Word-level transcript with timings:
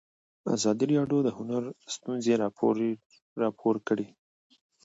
ازادي 0.55 0.85
راډیو 0.99 1.19
د 1.23 1.29
هنر 1.37 1.63
ستونزې 1.95 2.33
راپور 3.41 3.75
کړي. 3.87 4.07